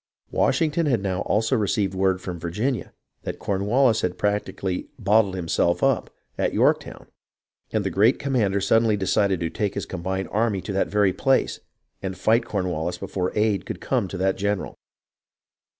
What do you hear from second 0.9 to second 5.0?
now also received word from Virginia that Cornwallis had practically"